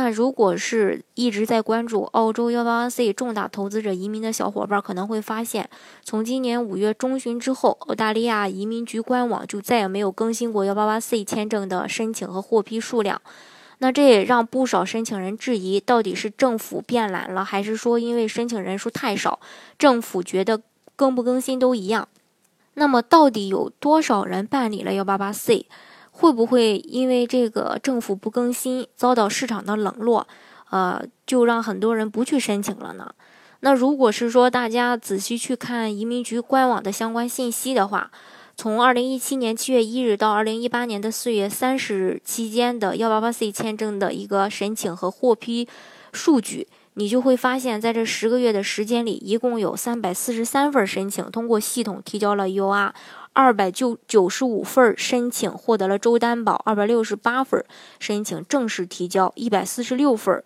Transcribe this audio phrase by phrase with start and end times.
[0.00, 5.68] 那如果是一直在关注澳洲幺八八 C 重大投资者移民的小伙伴，可能会发现，
[6.04, 13.20] 从今年五月中旬之后，澳大利亚移民局官网就再也没有更新过幺八八 C 签证的申请和获批数量。
[13.78, 19.40] 那这也让不少申请人质疑，到底是政府变懒了，还是说因为申请人数太少，
[19.76, 20.62] 政府觉得
[20.94, 22.06] 更不更新都一样？
[22.74, 25.66] 那么，到底有多少人办理了幺八八 C？
[26.18, 30.26] 会不会因为这个政府不更新，遭到市场的冷落，
[30.70, 33.14] 呃，就让很多人不去申请了呢？
[33.60, 38.10] 那如果是说大家仔细去看移民局官网的相关信息的话，
[38.56, 45.68] 从二零一七年七月一日到二零一八年的四月三十日期间的幺八八 C 签证的一个申请和获批
[46.12, 52.92] 数据，你就会发现，在这十个月的时间里，一共有三百四十三份申请通过系统提交了 UR。
[53.38, 57.64] 二百九九十五份申请获得了州担保，二百六十八份
[58.00, 60.42] 申请正式提交，一百四十六份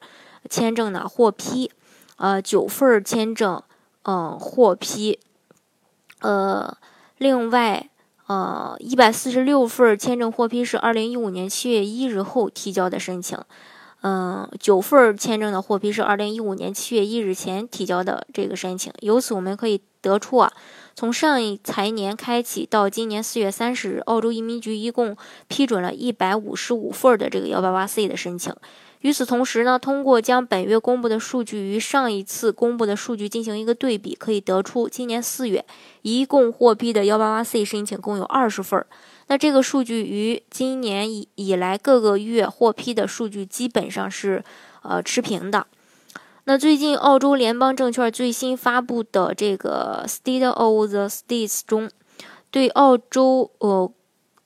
[0.51, 1.71] 签证呢获批，
[2.17, 3.63] 呃九份签证
[4.03, 5.19] 嗯获批，
[6.21, 6.77] 呃
[7.17, 7.89] 另外
[8.27, 13.39] 呃一百四十六份签证获批是二零一五年七月一日后提交的申请，
[14.03, 20.53] 嗯九份签证的获批是二零一五年七月一日前提交的这个申请，由此我们可以得出啊。
[20.95, 25.17] 从上一财年开启到今年四月三十日，澳洲移民局一共
[25.49, 28.55] 批准了一百五十五份的这个幺八八 C 的申请。
[29.01, 35.65] 与此同时呢，通过将本月公布的数据与上一次公布的数据进行一个对比，可以得出今年四月
[36.03, 38.85] 一共获批的幺八八 C 申请共有二十份。
[39.29, 44.45] 那这个数据与今年以以来各个月获批的数据基本上是
[44.83, 45.67] 呃持平的。
[46.45, 51.89] 那最近，澳洲联邦证券最新发布的这个 State of the States 中，
[52.51, 53.93] 对澳洲呃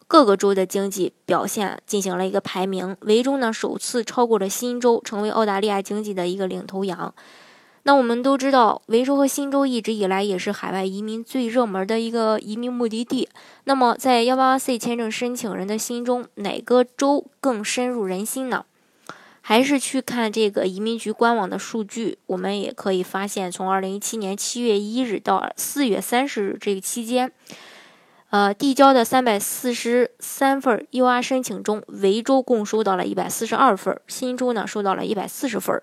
[0.07, 2.95] 各个州的经济表现进行了一个排名。
[3.01, 7.15] 维州呢，首次超过了新州，成为澳大利亚经济的一个领头羊。
[7.85, 13.31] 那我们都知道，维州和新州一直以来也是海外移民最热门的一个移民目的地。
[13.65, 18.67] 那么，在幺八八 C 签证申请人的心中，哪个州更深入人心呢？
[19.49, 27.31] 还是去看这个移民局官网的数据，我们也可以发现，从二零一七年七月一日到四月三十日这个期间，
[28.31, 35.81] 呃，递交的三百四十三份 UR 申请中，维州共收到了一百四十二份，新州呢收到了一百四十份，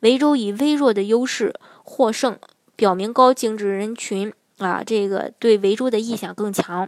[0.00, 1.54] 维州以微弱的优势
[1.84, 2.38] 获胜，
[2.76, 6.86] 表明高净值人群啊，这个对维州的意向更强。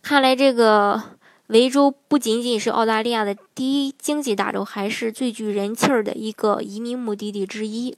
[0.00, 1.19] 看来这个。
[1.50, 7.96] 维州不仅仅是澳大利亚的第一经济大州，还是最具人气儿的一个移民目的地之一。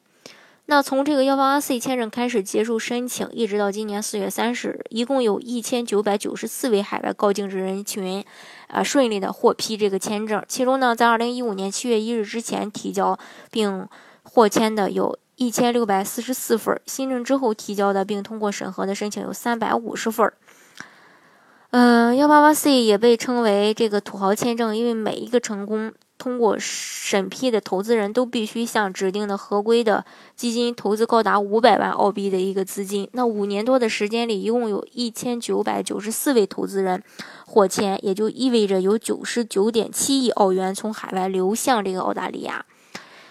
[0.66, 8.24] 那从这个幺八八 C 签证开始结束申请，一直到今年四月三十日，一共有一千九百九十四位海外高净值人群，
[8.68, 10.42] 啊，顺利的获批这个签证。
[10.48, 13.18] 其中呢，在二零一五年七月一日之前提交
[13.50, 13.86] 并
[14.22, 20.32] 获签的有一千六百四十四份，新政之后提交的并通过审核的申请有三百五十份。
[21.72, 30.04] 嗯，幺八八 C 也被称为这个土豪签证，因为每一个成功通过审批的投资人都必须向指定的合规的
[30.36, 33.08] 基金投资高达五百万澳币的一个资金。
[33.12, 37.02] 那五年多的时间里，一共有一千九百九十四位投资人
[37.46, 42.66] 获签，也就意味着有九十九点七亿澳元从海外流向这个澳大利亚。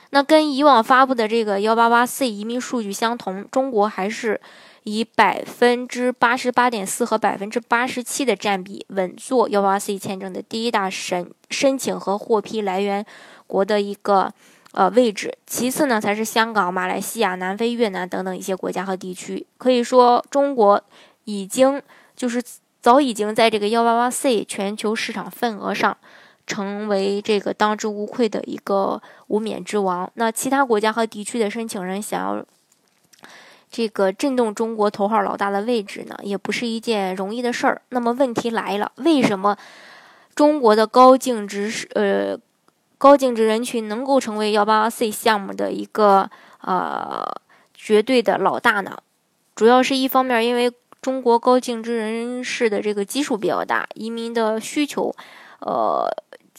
[0.10, 4.42] 那跟以往发布的这个幺八八 C 移民数据相同，中国还是。
[4.84, 13.06] 以百分之八十八点四和百分之八十七的占比，稳坐幺八八 C 签证的第一大申申请和获批来源
[13.46, 14.34] 国的一个
[14.72, 15.38] 呃位置。
[15.46, 19.46] 其次呢，才是香港、马来西亚、南非、越南等等一些国家和地区。
[19.60, 20.84] 可以说，中国
[21.26, 21.80] 已经
[22.16, 22.42] 就是
[22.82, 25.96] 早已经在这个幺八八 C 全球市场份额上
[26.48, 30.12] 成为这个当之无愧的一个无冕之王。
[30.16, 32.44] 那其他国家和地区的申请人想要。
[33.72, 37.82] 这个震动中国头号老大的位置呢，也不是一件容易的事儿。
[37.90, 39.58] 那么问题来了，为什么
[40.36, 42.38] 中国的高净值呃
[42.98, 46.30] 高净值人群能够成为幺八八 C 项目的一个
[46.60, 47.26] 呃
[47.74, 48.98] 绝对的老大呢？
[49.56, 50.72] 主要是一方面，因为
[51.02, 55.16] 中国高净值人士的这个基数比较大，移民的需求
[55.62, 56.08] 呃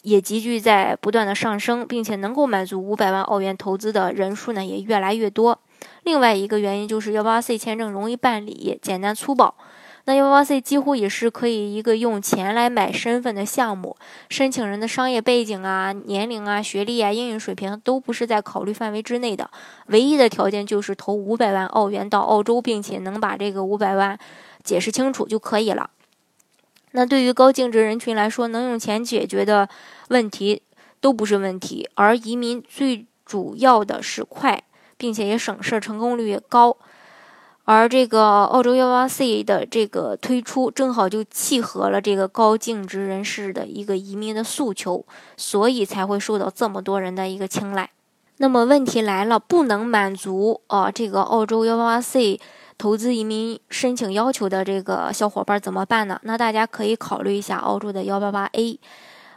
[0.03, 5.59] 也急剧在不断的上升，并且能够满足五百万澳元投资的人数呢也越来越多。
[6.05, 9.55] 另外一个原因就是幺八八 C 签证容易办理，简单粗暴。
[10.05, 13.97] 那幺八八 C 几乎也是可以一个用钱来买身份的项目，
[14.29, 19.49] 申请人的商业背景啊、年龄啊、学历啊、英语水平都不是在考虑范围之内的。
[19.87, 24.19] 唯一的条件就是投五百万澳元到澳洲，并且能把这个五百万
[24.65, 25.91] 解释清楚就可以了。
[26.91, 29.69] 那对于高净值人群来说，能用钱解决的
[30.09, 30.63] 问题
[31.01, 34.65] 都不是问题，而移民最主要的是快，
[35.03, 36.77] 并且也省事，成功率也高。
[37.65, 45.05] 而这个澳洲幺八 C 的这个推出，正好就契合了这个高净值人士的一个移民的诉求，
[45.37, 47.91] 所以才会受到这么多人的一个青睐。
[48.37, 52.41] 那么问题来了，不能满足啊这个澳洲幺八八 C
[52.79, 56.21] 投资移民申请要求的这个小伙伴怎么办呢？
[56.23, 58.79] 那大家可以考虑一下澳洲的幺八八 A，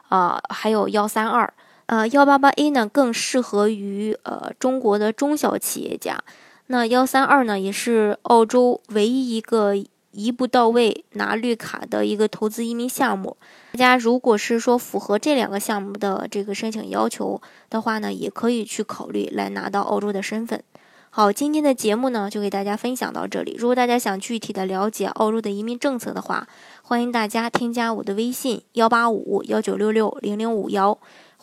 [0.10, 1.52] 啊，还有幺三二，
[1.88, 6.24] 呃，幺八八 A 呢更适合于呃中国的中小企业家。
[6.68, 9.76] 那幺三二呢，也是澳洲唯一一个
[10.12, 13.38] 一步到位拿绿卡的一个投资移民项目。
[13.74, 17.40] 大家如果是说符合这两个项目的这个申请要求
[17.70, 20.64] 的话呢，也可以去考虑来拿到澳洲的身份。
[21.12, 23.56] 好，今天的节目呢就给大家分享到这里。
[23.58, 26.48] 如果大家想具体的了解澳洲的移民政策的话，
[26.82, 30.98] 欢迎大家添加我的微信幺八五幺九六六零零五幺，